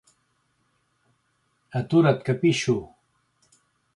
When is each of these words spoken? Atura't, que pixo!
Atura't, 1.79 2.25
que 2.31 2.37
pixo! 2.41 2.77